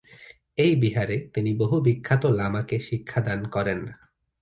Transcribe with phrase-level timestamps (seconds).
[0.57, 3.79] এই বিহারে তিনি বহু বিখ্যাত লামাকে শিক্ষাদান করেন।